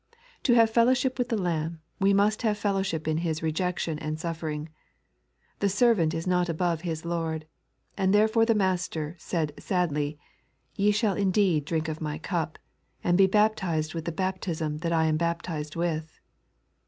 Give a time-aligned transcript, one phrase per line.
[0.45, 4.67] To have fellowship with the Lamb, we must have fellowship in His rejection and suffering.
[5.59, 7.45] The servant is not above his Lord,
[7.95, 10.17] and therefore the Master said sadly:"
[10.75, 12.57] Ye shall indeed drink of My cup,
[13.03, 16.19] and be baptized with the baptism that I am baptized with."